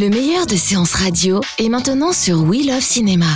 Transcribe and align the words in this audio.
Le 0.00 0.08
meilleur 0.10 0.46
de 0.46 0.54
séances 0.54 0.94
radio 0.94 1.40
est 1.58 1.68
maintenant 1.68 2.12
sur 2.12 2.44
We 2.44 2.64
Love 2.64 2.80
Cinéma. 2.80 3.26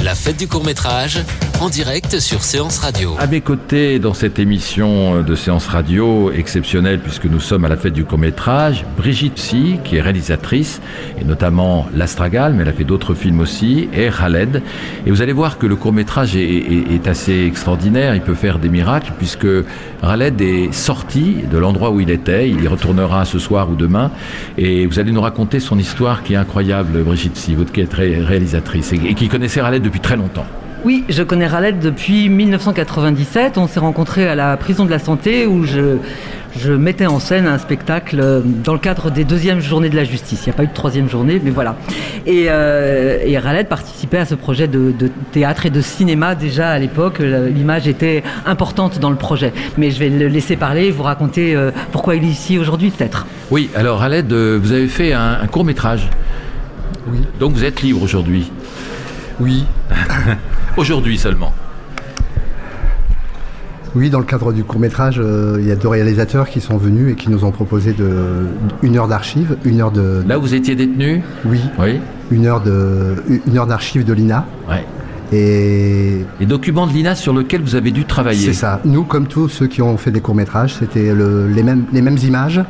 La 0.00 0.14
fête 0.14 0.36
du 0.36 0.46
court 0.46 0.62
métrage 0.62 1.24
en 1.62 1.68
direct 1.68 2.18
sur 2.18 2.42
Séance 2.42 2.78
Radio. 2.78 3.14
À 3.20 3.28
mes 3.28 3.40
côtés, 3.40 4.00
dans 4.00 4.14
cette 4.14 4.40
émission 4.40 5.22
de 5.22 5.34
Séance 5.36 5.68
Radio 5.68 6.32
exceptionnelle, 6.32 6.98
puisque 6.98 7.26
nous 7.26 7.38
sommes 7.38 7.64
à 7.64 7.68
la 7.68 7.76
fête 7.76 7.92
du 7.92 8.04
court-métrage, 8.04 8.84
Brigitte 8.96 9.38
Si, 9.38 9.76
qui 9.84 9.94
est 9.94 10.00
réalisatrice, 10.00 10.80
et 11.20 11.24
notamment 11.24 11.86
L'Astragal, 11.94 12.54
mais 12.54 12.62
elle 12.62 12.68
a 12.68 12.72
fait 12.72 12.82
d'autres 12.82 13.14
films 13.14 13.38
aussi, 13.38 13.88
et 13.92 14.08
Khaled. 14.08 14.60
Et 15.06 15.10
vous 15.12 15.22
allez 15.22 15.32
voir 15.32 15.56
que 15.56 15.66
le 15.68 15.76
court-métrage 15.76 16.34
est, 16.34 17.06
assez 17.06 17.44
extraordinaire, 17.46 18.16
il 18.16 18.22
peut 18.22 18.34
faire 18.34 18.58
des 18.58 18.68
miracles, 18.68 19.12
puisque 19.16 19.46
Khaled 20.00 20.40
est 20.40 20.72
sorti 20.72 21.36
de 21.48 21.58
l'endroit 21.58 21.90
où 21.92 22.00
il 22.00 22.10
était, 22.10 22.50
il 22.50 22.60
y 22.60 22.66
retournera 22.66 23.24
ce 23.24 23.38
soir 23.38 23.70
ou 23.70 23.76
demain, 23.76 24.10
et 24.58 24.84
vous 24.86 24.98
allez 24.98 25.12
nous 25.12 25.20
raconter 25.20 25.60
son 25.60 25.78
histoire 25.78 26.24
qui 26.24 26.32
est 26.32 26.36
incroyable, 26.36 27.04
Brigitte 27.04 27.36
Si, 27.36 27.54
votre 27.54 27.70
qui 27.70 27.82
est 27.82 27.94
réalisatrice, 27.94 28.92
et, 28.92 29.14
qui 29.14 29.28
connaissait 29.28 29.60
Khaled 29.60 29.80
depuis 29.80 30.00
très 30.00 30.16
longtemps. 30.16 30.46
Oui, 30.84 31.04
je 31.08 31.22
connais 31.22 31.46
Raled 31.46 31.78
depuis 31.78 32.28
1997. 32.28 33.56
On 33.56 33.68
s'est 33.68 33.78
rencontrés 33.78 34.26
à 34.26 34.34
la 34.34 34.56
prison 34.56 34.84
de 34.84 34.90
la 34.90 34.98
santé 34.98 35.46
où 35.46 35.64
je, 35.64 35.98
je 36.58 36.72
mettais 36.72 37.06
en 37.06 37.20
scène 37.20 37.46
un 37.46 37.58
spectacle 37.58 38.18
euh, 38.20 38.40
dans 38.42 38.72
le 38.72 38.80
cadre 38.80 39.12
des 39.12 39.22
deuxièmes 39.22 39.60
journées 39.60 39.90
de 39.90 39.94
la 39.94 40.02
justice. 40.02 40.42
Il 40.44 40.48
n'y 40.48 40.54
a 40.54 40.56
pas 40.56 40.64
eu 40.64 40.66
de 40.66 40.72
troisième 40.72 41.08
journée, 41.08 41.40
mais 41.42 41.50
voilà. 41.50 41.76
Et, 42.26 42.46
euh, 42.48 43.18
et 43.24 43.38
Raled 43.38 43.68
participait 43.68 44.18
à 44.18 44.24
ce 44.24 44.34
projet 44.34 44.66
de, 44.66 44.92
théâtre 45.30 45.66
et 45.66 45.70
de 45.70 45.80
cinéma 45.80 46.34
déjà 46.34 46.70
à 46.70 46.78
l'époque. 46.80 47.20
L'image 47.20 47.86
était 47.86 48.24
importante 48.44 48.98
dans 48.98 49.10
le 49.10 49.16
projet. 49.16 49.52
Mais 49.78 49.92
je 49.92 50.00
vais 50.00 50.08
le 50.08 50.26
laisser 50.26 50.56
parler, 50.56 50.90
vous 50.90 51.04
raconter 51.04 51.54
euh, 51.54 51.70
pourquoi 51.92 52.16
il 52.16 52.24
est 52.24 52.28
ici 52.28 52.58
aujourd'hui 52.58 52.90
peut-être. 52.90 53.24
Oui, 53.52 53.70
alors 53.76 54.00
Raled, 54.00 54.32
vous 54.32 54.72
avez 54.72 54.88
fait 54.88 55.12
un, 55.12 55.38
un 55.40 55.46
court 55.46 55.64
métrage. 55.64 56.10
Oui. 57.06 57.20
Donc 57.38 57.52
vous 57.52 57.64
êtes 57.64 57.82
libre 57.82 58.02
aujourd'hui. 58.02 58.50
Oui. 59.38 59.64
Aujourd'hui 60.76 61.18
seulement. 61.18 61.52
Oui, 63.94 64.08
dans 64.08 64.20
le 64.20 64.24
cadre 64.24 64.52
du 64.52 64.64
court 64.64 64.80
métrage, 64.80 65.16
euh, 65.18 65.58
il 65.60 65.68
y 65.68 65.70
a 65.70 65.76
deux 65.76 65.88
réalisateurs 65.88 66.48
qui 66.48 66.62
sont 66.62 66.78
venus 66.78 67.12
et 67.12 67.14
qui 67.14 67.28
nous 67.28 67.44
ont 67.44 67.50
proposé 67.50 67.92
de, 67.92 68.46
une 68.82 68.96
heure 68.96 69.06
d'archives, 69.06 69.58
une 69.64 69.82
heure 69.82 69.90
de. 69.90 70.22
Là, 70.26 70.38
vous 70.38 70.54
étiez 70.54 70.74
détenu 70.74 71.22
Oui. 71.44 71.60
Oui. 71.78 72.00
Une 72.30 72.46
heure 72.46 72.62
de, 72.62 73.16
une 73.46 73.58
heure 73.58 73.66
d'archives 73.66 74.04
de 74.04 74.14
l'INA. 74.14 74.46
Ouais. 74.66 74.84
Et. 75.30 76.24
Les 76.40 76.46
documents 76.46 76.86
de 76.86 76.92
l'INA 76.92 77.14
sur 77.14 77.36
lesquels 77.36 77.60
vous 77.60 77.74
avez 77.74 77.90
dû 77.90 78.06
travailler. 78.06 78.46
C'est 78.46 78.54
ça. 78.54 78.80
Nous, 78.86 79.04
comme 79.04 79.26
tous 79.26 79.48
ceux 79.48 79.66
qui 79.66 79.82
ont 79.82 79.98
fait 79.98 80.10
des 80.10 80.20
courts 80.20 80.34
métrages, 80.34 80.76
c'était 80.78 81.12
les 81.14 81.62
mêmes, 81.62 81.84
les 81.92 82.00
mêmes 82.00 82.18
images 82.18 82.62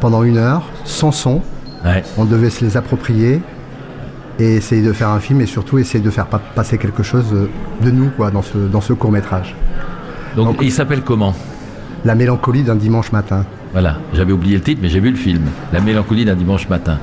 pendant 0.00 0.24
une 0.24 0.38
heure, 0.38 0.68
sans 0.84 1.12
son. 1.12 1.42
Ouais. 1.84 2.02
On 2.18 2.24
devait 2.24 2.50
se 2.50 2.64
les 2.64 2.76
approprier 2.76 3.40
et 4.38 4.56
essayer 4.56 4.82
de 4.82 4.92
faire 4.92 5.10
un 5.10 5.20
film 5.20 5.40
et 5.40 5.46
surtout 5.46 5.78
essayer 5.78 6.02
de 6.02 6.10
faire 6.10 6.26
passer 6.26 6.78
quelque 6.78 7.02
chose 7.02 7.26
de 7.82 7.90
nous 7.90 8.10
quoi, 8.10 8.30
dans 8.30 8.42
ce, 8.42 8.58
dans 8.58 8.80
ce 8.80 8.92
court 8.92 9.12
métrage. 9.12 9.54
Donc, 10.36 10.58
il 10.62 10.72
s'appelle 10.72 11.02
comment? 11.02 11.34
La 12.04 12.14
mélancolie 12.14 12.62
d'un 12.62 12.74
dimanche 12.74 13.12
matin. 13.12 13.44
Voilà, 13.72 13.98
j'avais 14.12 14.32
oublié 14.32 14.56
le 14.56 14.62
titre, 14.62 14.80
mais 14.82 14.88
j'ai 14.88 15.00
vu 15.00 15.10
le 15.10 15.16
film, 15.16 15.42
La 15.72 15.80
mélancolie 15.80 16.24
d'un 16.24 16.36
dimanche 16.36 16.68
matin. 16.68 16.98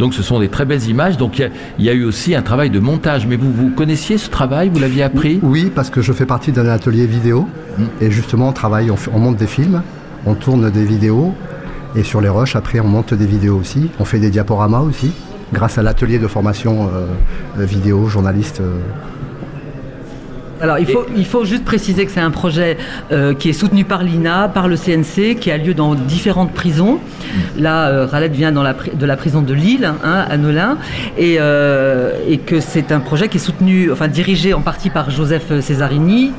Donc 0.00 0.12
ce 0.12 0.24
sont 0.24 0.40
des 0.40 0.48
très 0.48 0.64
belles 0.64 0.82
images. 0.88 1.16
Donc 1.16 1.38
il 1.38 1.84
y, 1.84 1.88
a 1.88 1.92
eu 1.92 2.04
aussi 2.04 2.34
un 2.34 2.42
travail 2.42 2.70
de 2.70 2.80
montage. 2.80 3.26
Mais 3.28 3.36
vous, 3.36 3.52
vous 3.52 3.70
connaissiez 3.70 4.18
ce 4.18 4.28
travail? 4.28 4.68
Vous 4.72 4.80
l'aviez 4.80 5.04
appris? 5.04 5.38
Oui, 5.42 5.70
parce 5.72 5.88
que 5.88 6.02
je 6.02 6.12
fais 6.12 6.26
partie 6.26 6.50
d'un 6.50 6.66
atelier 6.66 7.06
vidéo. 7.06 7.48
Hmm. 7.78 7.84
Et 8.00 8.10
justement, 8.10 8.48
on 8.48 8.52
travaille, 8.52 8.90
on, 8.90 8.96
on, 9.12 9.18
monte 9.20 9.36
des 9.36 9.46
films, 9.46 9.82
on 10.24 10.34
tourne 10.34 10.68
des 10.70 10.84
vidéos. 10.84 11.32
Et 11.94 12.02
sur 12.02 12.20
les 12.20 12.28
rushs, 12.28 12.56
après, 12.56 12.80
on 12.80 12.88
monte 12.88 13.14
des 13.14 13.26
vidéos 13.26 13.56
aussi. 13.56 13.90
On 14.00 14.04
fait 14.04 14.18
des 14.18 14.30
diaporamas 14.30 14.80
aussi 14.80 15.12
grâce 15.52 15.78
à 15.78 15.82
l'atelier 15.82 16.18
de 16.18 16.26
formation 16.26 16.88
euh, 16.88 17.06
euh, 17.58 17.64
vidéo, 17.64 18.06
journaliste. 18.06 18.60
Euh. 18.60 18.80
Alors 20.62 20.78
il 20.78 20.86
faut, 20.86 21.04
il 21.14 21.26
faut 21.26 21.44
juste 21.44 21.66
préciser 21.66 22.06
que 22.06 22.10
c'est 22.10 22.20
un 22.20 22.30
projet 22.30 22.78
qui 23.38 23.50
est 23.50 23.52
soutenu 23.52 23.84
par 23.84 24.02
l'INA, 24.02 24.48
par 24.48 24.68
le 24.68 24.76
CNC, 24.76 25.38
qui 25.38 25.50
a 25.50 25.58
lieu 25.58 25.74
dans 25.74 25.94
différentes 25.94 26.54
prisons. 26.54 26.94
Mm. 26.94 27.60
Là, 27.60 27.88
euh, 27.88 28.28
vient 28.32 28.52
dans 28.52 28.62
la, 28.62 28.72
de 28.72 29.04
la 29.04 29.18
prison 29.18 29.42
de 29.42 29.52
Lille, 29.52 29.84
hein, 30.02 30.24
à 30.26 30.36
Nolin, 30.38 30.78
et, 31.18 31.34
et 31.34 32.38
que 32.38 32.60
c'est 32.60 32.90
un 32.90 33.00
projet 33.00 33.28
qui 33.28 33.36
est 33.36 33.40
soutenu, 33.40 33.92
enfin 33.92 34.08
dirigé 34.08 34.54
en 34.54 34.62
partie 34.62 34.88
par 34.88 35.10
Joseph 35.10 35.60
Cesarini, 35.60 36.32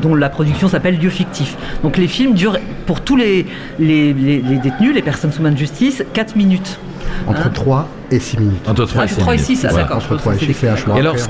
dont 0.00 0.14
la 0.14 0.28
production 0.28 0.68
s'appelle 0.68 1.00
Lieu 1.00 1.10
fictif. 1.10 1.56
Donc 1.82 1.96
les 1.96 2.06
films 2.06 2.34
durent 2.34 2.60
pour 2.86 3.00
tous 3.00 3.16
les, 3.16 3.46
les, 3.80 4.12
les, 4.12 4.40
les 4.42 4.58
détenus, 4.58 4.94
les 4.94 5.02
personnes 5.02 5.32
sous 5.32 5.42
main 5.42 5.50
de 5.50 5.58
justice, 5.58 6.04
4 6.12 6.36
minutes. 6.36 6.78
Entre 7.26 7.50
3 7.52 7.78
hein 7.78 7.95
et 8.10 8.18
6 8.18 8.38
minutes. 8.38 8.68
Entre 8.68 8.84
3 8.84 9.04
et 9.04 9.08
6 9.08 9.22
minutes. 9.22 9.40
6, 9.40 9.62
d'accord. 9.62 9.96
Entre 9.96 10.16
3 10.16 10.34
et 10.34 10.38
6, 10.38 10.54
c'est 10.54 10.68
un 10.68 10.76
choix. 10.76 10.96
Et 10.96 11.00
alors, 11.00 11.16
ce, 11.18 11.28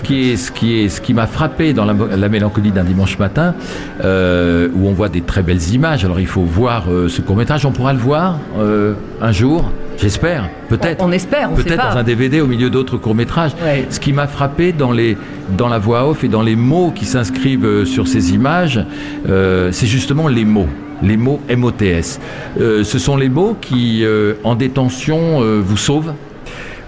qui 0.00 0.30
est, 0.30 0.36
ce 0.36 0.50
qui 0.50 0.80
est, 0.80 0.88
ce 0.88 1.00
qui 1.00 1.14
m'a 1.14 1.26
frappé 1.26 1.72
dans 1.72 1.84
la, 1.84 2.28
mélancolie 2.28 2.72
d'un 2.72 2.84
dimanche 2.84 3.18
matin, 3.18 3.54
euh, 4.02 4.68
où 4.74 4.88
on 4.88 4.92
voit 4.92 5.08
des 5.08 5.20
très 5.20 5.42
belles 5.42 5.72
images. 5.72 6.04
Alors, 6.04 6.20
il 6.20 6.26
faut 6.26 6.42
voir 6.42 6.90
euh, 6.90 7.08
ce 7.08 7.20
court 7.20 7.36
métrage. 7.36 7.66
On 7.66 7.72
pourra 7.72 7.92
le 7.92 7.98
voir 7.98 8.38
euh, 8.58 8.94
un 9.20 9.32
jour? 9.32 9.70
J'espère, 9.98 10.50
peut-être. 10.68 11.04
On, 11.04 11.12
espère, 11.12 11.50
on 11.52 11.54
Peut-être 11.54 11.90
dans 11.90 11.98
un 11.98 12.02
DVD 12.02 12.40
au 12.40 12.46
milieu 12.46 12.70
d'autres 12.70 12.96
courts-métrages. 12.98 13.52
Ce 13.90 14.00
qui 14.00 14.12
m'a 14.12 14.26
frappé 14.26 14.72
dans, 14.72 14.92
les, 14.92 15.16
dans 15.56 15.68
la 15.68 15.78
voix 15.78 16.08
off 16.08 16.24
et 16.24 16.28
dans 16.28 16.42
les 16.42 16.56
mots 16.56 16.92
qui 16.94 17.04
s'inscrivent 17.04 17.84
sur 17.84 18.08
ces 18.08 18.34
images, 18.34 18.84
c'est 19.26 19.86
justement 19.86 20.28
les 20.28 20.44
mots 20.44 20.68
les 21.02 21.16
mots 21.16 21.40
MOTS. 21.54 22.18
Euh, 22.60 22.84
ce 22.84 22.98
sont 22.98 23.16
les 23.16 23.28
mots 23.28 23.56
qui, 23.60 24.04
euh, 24.04 24.34
en 24.44 24.54
détention, 24.54 25.42
euh, 25.42 25.60
vous 25.64 25.76
sauvent? 25.76 26.12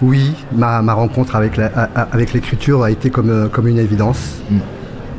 Oui, 0.01 0.33
ma, 0.55 0.81
rencontre 0.93 1.35
avec, 1.35 1.57
l'écriture 2.33 2.83
a 2.83 2.91
été 2.91 3.09
comme, 3.09 3.49
comme 3.51 3.67
une 3.67 3.79
évidence. 3.79 4.41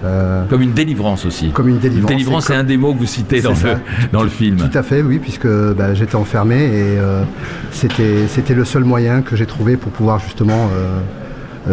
Hmm. 0.03 0.47
comme 0.48 0.62
une 0.62 0.72
délivrance 0.72 1.25
aussi. 1.26 1.50
Comme 1.50 1.69
une 1.69 1.78
délivrance. 1.78 2.10
Délivrance, 2.10 2.47
c'est 2.47 2.54
un 2.54 2.64
des 2.64 2.76
mots 2.76 2.94
que 2.94 2.98
vous 2.98 3.06
citez 3.06 3.41
dans 3.41 3.50
le, 3.50 3.56
dans 4.12 4.22
le 4.22 4.28
film. 4.28 4.56
Tout 4.56 4.78
à 4.78 4.82
fait, 4.82 5.03
oui, 5.03 5.19
puisque 5.19 5.48
bah, 5.48 5.94
j'étais 5.94 6.16
enfermé 6.16 6.56
et 6.56 6.98
c'était 7.72 8.54
le 8.54 8.64
seul 8.64 8.84
moyen 8.84 9.22
que 9.22 9.34
j'ai 9.36 9.47
trouvé 9.47 9.76
pour 9.76 9.91
pouvoir 9.91 10.20
justement 10.20 10.69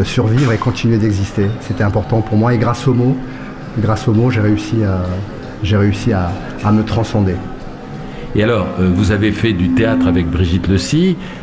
survivre 0.04 0.52
et 0.52 0.58
continuer 0.58 0.98
d'exister. 0.98 1.48
C'était 1.62 1.84
important 1.84 2.22
pour 2.22 2.38
moi 2.38 2.54
et 2.54 2.58
grâce 2.58 2.88
aux 2.88 2.94
mots, 2.94 3.16
grâce 3.80 4.08
aux 4.08 4.14
mots, 4.14 4.30
j'ai 4.30 4.42
réussi 4.42 4.84
à, 4.84 5.78
réussi 5.78 6.14
à, 6.14 6.32
me 6.72 6.84
transcender. 6.84 7.36
Et 8.36 8.44
alors, 8.44 8.68
euh, 8.80 8.90
vous 8.94 9.12
avez 9.12 9.32
fait 9.32 9.54
du 9.54 9.70
théâtre 9.70 10.08
avec 10.08 10.30
Brigitte 10.30 10.68
Le 10.68 10.78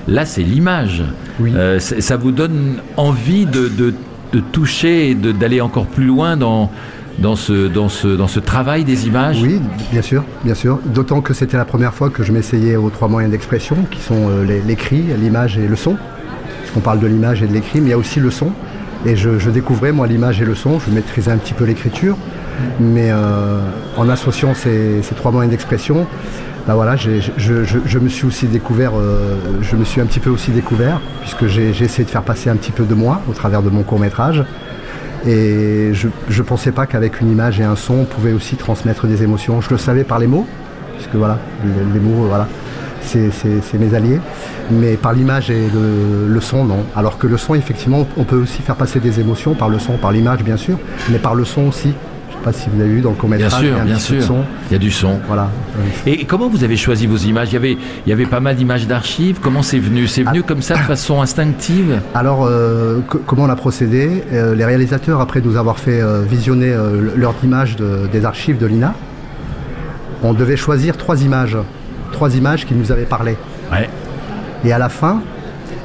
Là, 0.09 0.27
c'est 0.27 0.43
l'image. 0.43 1.03
Euh, 1.41 1.79
ça 1.79 2.17
vous 2.17 2.33
donne 2.33 2.81
envie 2.97 3.47
de, 3.47 3.95
toucher 4.39 5.11
et 5.11 5.15
d'aller 5.15 5.61
encore 5.61 5.87
plus 5.87 6.05
loin 6.05 6.37
dans, 6.37 6.71
ce, 7.37 8.39
travail 8.41 8.85
des 8.85 9.07
images? 9.07 9.41
Oui, 9.43 9.61
bien 9.91 10.03
sûr, 10.03 10.25
bien 10.45 10.55
sûr. 10.55 10.79
D'autant 10.85 11.21
que 11.21 11.35
c'était 11.35 11.57
la 11.57 11.65
première 11.65 11.95
fois 11.95 12.11
que 12.11 12.23
je 12.23 12.33
m'essayais 12.33 12.77
aux 12.77 12.91
trois 12.91 13.09
moyens 13.09 13.31
d'expression, 13.31 13.77
qui 13.91 14.01
sont 14.01 14.29
euh, 14.29 14.61
l'écrit, 14.67 15.05
l'image 15.21 15.59
et 15.59 15.67
le 15.67 15.77
son. 15.77 15.97
Parce 16.61 16.71
qu'on 16.75 16.81
parle 16.81 17.01
de 17.01 17.07
l'image 17.07 17.43
et 17.43 17.47
de 17.47 17.53
l'écrit, 17.53 17.81
mais 17.81 17.89
il 17.89 17.91
y 17.91 17.95
a 17.95 17.99
aussi 17.99 18.21
le 18.21 18.31
son. 18.31 18.53
Et 19.05 19.17
je, 19.17 19.39
je 19.39 19.51
découvrais, 19.51 19.93
moi, 19.93 20.07
l'image 20.07 20.41
et 20.41 20.45
le 20.45 20.55
son. 20.55 20.79
Je 20.79 20.91
maîtrisais 20.91 21.31
un 21.31 21.39
petit 21.39 21.55
peu 21.55 21.65
l'écriture. 21.65 22.17
Mais 22.81 23.11
euh, 23.11 23.61
en 23.97 24.09
associant 24.09 24.55
ces, 24.55 25.03
trois 25.17 25.31
moyens 25.33 25.51
d'expression, 25.51 26.07
bah 26.67 26.97
je, 26.97 27.99
me 27.99 28.09
suis 28.09 28.27
aussi 28.27 28.47
découvert, 28.47 28.93
euh, 28.97 29.37
je 29.63 29.75
me 29.75 29.85
suis 29.85 30.01
un 30.01 30.07
petit 30.07 30.21
peu 30.21 30.31
aussi 30.31 30.53
découvert, 30.53 31.01
puisque 31.21 31.47
j'ai 31.47 31.71
essayé 31.71 32.05
de 32.05 32.11
faire 32.11 32.23
passer 32.23 32.51
un 32.51 32.57
petit 32.57 32.71
peu 32.71 32.85
de 32.85 32.95
moi 32.95 33.21
au 33.29 33.33
travers 33.33 33.63
de 33.63 33.71
mon 33.71 33.83
court 33.83 33.99
métrage. 33.99 34.45
Et 35.27 35.93
je 35.93 36.09
ne 36.09 36.43
pensais 36.43 36.73
pas 36.73 36.87
qu'avec 36.87 37.21
une 37.21 37.31
image 37.31 37.61
et 37.61 37.65
un 37.65 37.77
son, 37.77 37.95
on 37.95 38.05
pouvait 38.05 38.33
aussi 38.33 38.57
transmettre 38.57 39.07
des 39.07 39.23
émotions. 39.23 39.61
Je 39.61 39.71
le 39.71 39.79
savais 39.79 40.05
par 40.05 40.19
les 40.19 40.27
mots, 40.27 40.47
puisque 40.95 41.15
voilà, 41.15 41.39
les, 41.65 42.01
mots, 42.01 42.27
voilà, 42.27 42.49
c'est 43.01 43.79
mes 43.79 43.95
alliés. 43.95 44.21
Mais 44.71 44.97
par 44.97 45.13
l'image 45.13 45.51
et 45.51 45.69
le, 45.73 46.41
son, 46.41 46.65
non. 46.65 46.85
Alors 46.97 47.19
que 47.19 47.27
le 47.27 47.37
son, 47.37 47.55
effectivement, 47.55 48.07
on 48.17 48.25
peut 48.25 48.37
aussi 48.37 48.63
faire 48.63 48.77
passer 48.77 49.01
des 49.01 49.21
émotions 49.21 49.55
par 49.55 49.69
le 49.69 49.79
son, 49.79 49.97
par 49.97 50.13
l'image, 50.13 50.43
bien 50.43 50.57
sûr, 50.57 50.79
mais 51.11 51.19
par 51.19 51.35
le 51.35 51.45
son 51.45 51.69
aussi 51.69 51.93
pas 52.43 52.53
si 52.53 52.69
vous 52.69 52.81
avez 52.81 52.91
vu 52.91 53.01
dans 53.01 53.11
le 53.11 53.17
court-métrage. 53.17 53.63
Bien 53.63 53.77
sûr, 53.77 53.85
bien 53.85 53.99
sûr. 53.99 54.23
Son. 54.23 54.45
Il 54.71 54.73
y 54.73 54.77
a 54.77 54.79
du 54.79 54.91
son. 54.91 55.19
Voilà. 55.27 55.49
Et 56.07 56.25
comment 56.25 56.49
vous 56.49 56.65
avez 56.65 56.77
choisi 56.77 57.07
vos 57.07 57.17
images? 57.17 57.49
Il 57.51 57.55
y, 57.55 57.57
avait, 57.57 57.73
il 58.07 58.11
y 58.11 58.13
avait 58.13 58.27
pas 58.27 58.41
mal 58.41 58.57
d'images 58.57 58.87
d'archives. 58.87 59.39
Comment 59.41 59.63
c'est 59.63 59.79
venu? 59.79 60.07
C'est 60.07 60.23
venu 60.23 60.41
ah. 60.43 60.47
comme 60.47 60.63
ça 60.63 60.75
de 60.75 60.81
façon 60.81 61.23
instinctive? 61.23 62.01
Alors, 62.15 62.45
euh, 62.45 63.01
comment 63.27 63.45
on 63.45 63.49
a 63.49 63.57
procédé? 63.57 64.25
Euh, 64.33 64.55
Les 64.55 64.65
réalisateurs, 64.65 65.21
après 65.21 65.41
nous 65.41 65.57
avoir 65.57 65.79
fait 65.79 66.01
euh, 66.01 66.23
visionner 66.23 66.75
leurs 67.17 67.35
images 67.43 67.77
des 67.77 68.25
archives 68.25 68.59
de 68.59 68.67
l'INA, 68.67 68.95
on 70.23 70.35
devait 70.35 70.57
choisir 70.57 70.97
trois 70.97 71.23
images. 71.23 71.57
Trois 72.13 72.37
images 72.37 72.67
qui 72.67 72.75
nous 72.75 72.93
avaient 72.93 73.05
parlé. 73.05 73.37
Ouais. 73.71 73.89
Et 74.65 74.73
à 74.73 74.79
la 74.79 74.89
fin, 74.89 75.23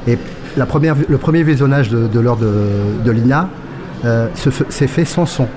et 0.06 0.18
la 0.56 0.66
première, 0.66 0.94
le 1.08 1.18
premier 1.18 1.42
visionnage 1.42 1.88
de, 1.88 2.20
l'heure 2.20 2.36
de, 2.36 3.10
l'INA 3.10 3.48
s'est 4.34 4.86
fait 4.86 5.04
sans 5.04 5.26
son. 5.26 5.48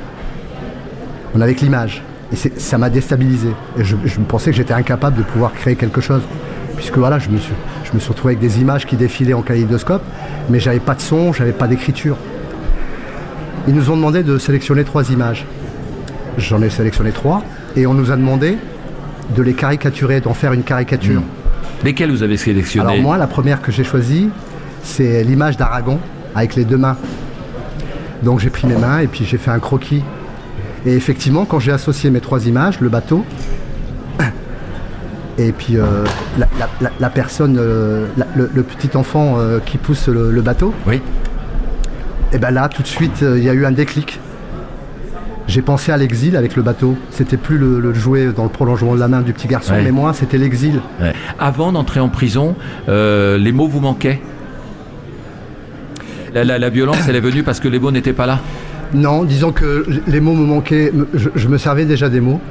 On 1.35 1.41
avait 1.41 1.53
que 1.55 1.61
l'image. 1.61 2.01
Et 2.31 2.35
ça 2.35 2.77
m'a 2.77 2.89
déstabilisé. 2.89 3.49
Et 3.77 3.83
je, 3.83 3.95
je 4.05 4.19
pensais 4.19 4.51
que 4.51 4.57
j'étais 4.57 4.73
incapable 4.73 5.17
de 5.17 5.23
pouvoir 5.23 5.53
créer 5.53 5.75
quelque 5.75 6.01
chose. 6.01 6.21
Puisque 6.77 6.97
voilà, 6.97 7.19
je 7.19 7.29
me 7.29 7.37
suis, 7.37 7.53
je 7.83 7.93
me 7.93 7.99
suis 7.99 8.09
retrouvé 8.09 8.33
avec 8.33 8.39
des 8.39 8.59
images 8.59 8.85
qui 8.85 8.95
défilaient 8.95 9.33
en 9.33 9.41
kaléidoscope, 9.41 10.01
mais 10.49 10.59
j'avais 10.59 10.79
pas 10.79 10.95
de 10.95 11.01
son, 11.01 11.33
j'avais 11.33 11.51
pas 11.51 11.67
d'écriture. 11.67 12.17
Ils 13.67 13.75
nous 13.75 13.91
ont 13.91 13.95
demandé 13.95 14.23
de 14.23 14.37
sélectionner 14.37 14.83
trois 14.83 15.11
images. 15.11 15.45
J'en 16.37 16.61
ai 16.61 16.69
sélectionné 16.69 17.11
trois, 17.11 17.43
et 17.75 17.85
on 17.85 17.93
nous 17.93 18.11
a 18.11 18.15
demandé 18.15 18.57
de 19.35 19.41
les 19.43 19.53
caricaturer, 19.53 20.21
d'en 20.21 20.33
faire 20.33 20.53
une 20.53 20.63
caricature. 20.63 21.21
Mmh. 21.21 21.85
Lesquelles 21.85 22.11
vous 22.11 22.23
avez 22.23 22.37
sélectionné 22.37 22.89
Alors 22.89 23.01
moi, 23.01 23.17
la 23.17 23.27
première 23.27 23.61
que 23.61 23.71
j'ai 23.71 23.83
choisie, 23.83 24.29
c'est 24.83 25.23
l'image 25.23 25.57
d'Aragon 25.57 25.99
avec 26.33 26.55
les 26.55 26.65
deux 26.65 26.77
mains. 26.77 26.97
Donc 28.23 28.39
j'ai 28.39 28.49
pris 28.49 28.67
mes 28.67 28.75
mains 28.75 28.99
et 28.99 29.07
puis 29.07 29.25
j'ai 29.25 29.37
fait 29.37 29.51
un 29.51 29.59
croquis. 29.59 30.03
Et 30.85 30.95
effectivement, 30.95 31.45
quand 31.45 31.59
j'ai 31.59 31.71
associé 31.71 32.09
mes 32.09 32.21
trois 32.21 32.47
images, 32.47 32.79
le 32.79 32.89
bateau, 32.89 33.23
et 35.37 35.51
puis 35.51 35.77
euh, 35.77 36.03
la, 36.99 37.09
personne, 37.09 37.57
euh, 37.59 38.07
le, 38.35 38.63
petit 38.63 38.95
enfant 38.95 39.35
euh, 39.37 39.59
qui 39.59 39.77
pousse 39.77 40.07
le, 40.07 40.41
bateau, 40.41 40.73
oui. 40.87 41.01
et 42.33 42.37
bien 42.37 42.51
là, 42.51 42.69
tout 42.69 42.81
de 42.81 42.87
suite, 42.87 43.21
il 43.21 43.43
y 43.43 43.49
a 43.49 43.53
eu 43.53 43.65
un 43.65 43.71
déclic. 43.71 44.19
J'ai 45.47 45.61
pensé 45.61 45.91
à 45.91 45.97
l'exil 45.97 46.37
avec 46.37 46.55
le 46.55 46.61
bateau. 46.61 46.95
C'était 47.09 47.35
plus 47.35 47.57
le, 47.57 47.93
jouet 47.93 48.27
dans 48.27 48.43
le 48.43 48.49
prolongement 48.49 48.95
de 48.95 48.99
la 48.99 49.07
main 49.07 49.21
du 49.21 49.33
petit 49.33 49.47
garçon, 49.47 49.73
mais 49.83 49.91
moi, 49.91 50.13
c'était 50.13 50.37
l'exil. 50.37 50.81
Avant 51.39 51.71
d'entrer 51.71 51.99
en 51.99 52.09
prison, 52.09 52.55
les 52.87 53.51
mots 53.51 53.67
vous 53.67 53.81
manquaient? 53.81 54.21
La, 56.33 56.69
violence, 56.69 56.99
elle 57.09 57.17
est 57.17 57.21
venue 57.21 57.43
parce 57.43 57.59
que 57.59 57.67
les 57.67 57.79
mots 57.79 57.91
n'étaient 57.91 58.13
pas 58.13 58.25
là? 58.25 58.39
Non, 58.93 59.23
disons 59.23 59.51
que 59.51 59.85
les 60.07 60.19
mots 60.19 60.33
me 60.33 60.45
manquaient. 60.45 60.91
Je, 61.13 61.47
me 61.47 61.57
servais 61.57 61.85
déjà 61.85 62.09
des 62.09 62.19
mots. 62.19 62.41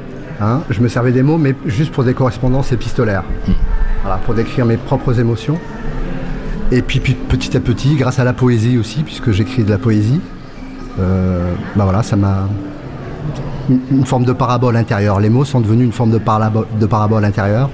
Hein. 0.40 0.62
je 0.70 0.80
me 0.80 0.88
servais 0.88 1.12
des 1.12 1.22
mots, 1.22 1.36
mais 1.36 1.54
juste 1.66 1.92
pour 1.92 2.02
des 2.02 2.14
correspondances 2.14 2.72
épistolaires. 2.72 3.24
Hmm. 3.46 3.52
Voilà, 4.02 4.16
pour 4.18 4.32
décrire 4.32 4.64
mes 4.64 4.78
propres 4.78 5.20
émotions. 5.20 5.58
Et 6.72 6.82
puis, 6.82 7.00
petit 7.00 7.56
à 7.56 7.60
petit, 7.60 7.96
grâce 7.96 8.18
à 8.18 8.24
la 8.24 8.32
poésie 8.32 8.78
aussi, 8.78 9.02
puisque 9.02 9.32
j'écris 9.32 9.64
de 9.64 9.70
la 9.70 9.76
poésie, 9.76 10.20
euh, 10.98 11.52
bah 11.76 11.84
voilà, 11.84 12.02
ça 12.02 12.16
m'a. 12.16 12.48
Une, 13.68 14.06
forme 14.06 14.24
de 14.24 14.32
parabole 14.32 14.76
intérieure. 14.76 15.20
Les 15.20 15.28
mots 15.28 15.44
sont 15.44 15.60
devenus 15.60 15.84
une 15.84 15.92
forme 15.92 16.10
de, 16.10 16.18
parabole, 16.18 16.66
de 16.80 16.86
parabole 16.86 17.24
intérieure. 17.24 17.70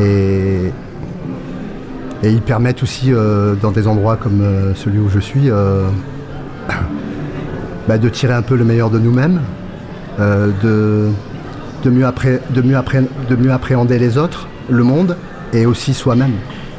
Et, 0.00 0.72
et 2.22 2.30
ils 2.30 2.40
permettent 2.40 2.82
aussi, 2.82 3.12
euh, 3.12 3.54
dans 3.54 3.70
des 3.70 3.86
endroits 3.86 4.16
comme 4.16 4.40
euh, 4.40 4.74
celui 4.74 4.98
où 4.98 5.10
je 5.10 5.20
suis, 5.20 5.50
bah, 7.88 7.98
de 7.98 8.08
tirer 8.08 8.34
un 8.34 8.42
peu 8.42 8.56
le 8.56 8.64
meilleur 8.64 8.90
de 8.90 8.98
nous-mêmes, 8.98 9.40
de, 10.18 11.08
de, 11.84 11.90
mieux 11.90 12.06
de, 12.50 12.62
mieux 12.62 12.78
de 13.30 13.36
mieux 13.36 13.52
appréhender 13.52 13.98
les 13.98 14.18
autres, 14.18 14.48
le 14.68 14.84
monde, 14.84 15.16
et 15.52 15.66
aussi 15.66 15.94
soi-même, 15.94 16.32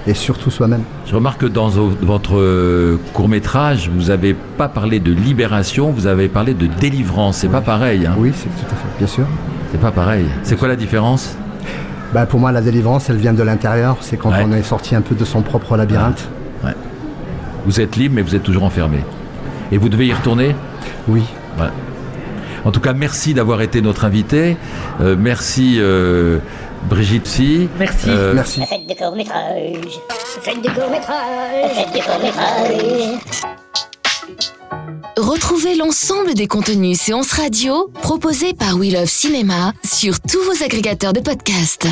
et 0.07 0.13
surtout 0.13 0.49
soi-même. 0.49 0.83
Je 1.05 1.15
remarque 1.15 1.41
que 1.41 1.45
dans 1.45 1.69
votre 1.69 2.97
court 3.13 3.29
métrage, 3.29 3.89
vous 3.93 4.07
n'avez 4.07 4.33
pas 4.33 4.67
parlé 4.69 4.99
de 4.99 5.11
libération, 5.11 5.91
vous 5.91 6.07
avez 6.07 6.27
parlé 6.29 6.53
de 6.53 6.67
délivrance. 6.67 7.37
C'est 7.37 7.49
pas 7.49 7.61
pareil. 7.61 8.05
Hein 8.05 8.15
oui, 8.17 8.31
c'est 8.35 8.49
tout 8.49 8.71
à 8.71 8.75
fait, 8.75 8.97
bien 8.97 9.07
sûr. 9.07 9.25
C'est 9.71 9.79
pas 9.81 9.91
pareil. 9.91 10.25
C'est 10.43 10.55
quoi 10.57 10.67
la 10.67 10.75
différence? 10.75 11.35
Bah, 12.13 12.27
pour 12.27 12.39
moi, 12.39 12.51
la 12.51 12.61
délivrance, 12.61 13.09
elle 13.09 13.17
vient 13.17 13.33
de 13.33 13.41
l'intérieur. 13.41 13.97
C'est 14.01 14.17
quand 14.17 14.31
on 14.31 14.51
est 14.51 14.61
sorti 14.63 14.95
un 14.95 15.01
peu 15.01 15.15
de 15.15 15.25
son 15.25 15.41
propre 15.41 15.75
labyrinthe. 15.75 16.29
Vous 17.65 17.79
êtes 17.79 17.95
libre, 17.95 18.15
mais 18.15 18.21
vous 18.21 18.35
êtes 18.35 18.43
toujours 18.43 18.63
enfermé. 18.63 18.99
Et 19.73 19.77
vous 19.77 19.89
devez 19.89 20.05
y 20.05 20.13
retourner 20.13 20.55
Oui. 21.07 21.23
En 22.63 22.71
tout 22.71 22.79
cas, 22.79 22.93
merci 22.93 23.33
d'avoir 23.33 23.61
été 23.61 23.81
notre 23.81 24.05
invité. 24.05 24.55
Euh, 25.01 25.15
merci 25.17 25.77
euh, 25.79 26.37
Brigitte 26.87 27.25
Si. 27.25 27.67
Merci. 27.79 28.05
Euh, 28.07 28.33
merci. 28.35 28.61
Faites 28.67 28.85
des 28.85 28.95
courts-métrages. 28.95 29.99
Faites 30.41 30.61
des 30.61 30.69
courts-métrages. 30.69 31.71
Faites 31.73 31.91
des 31.91 32.01
courts-métrages. 32.01 33.19
Retrouvez 35.17 35.75
l'ensemble 35.75 36.35
des 36.35 36.45
contenus 36.45 36.99
séances 36.99 37.31
radio 37.31 37.89
proposés 38.03 38.53
par 38.53 38.77
We 38.77 38.93
Love 38.93 39.09
Cinéma 39.09 39.73
sur 39.83 40.19
tous 40.19 40.41
vos 40.43 40.63
agrégateurs 40.63 41.13
de 41.13 41.19
podcasts. 41.19 41.87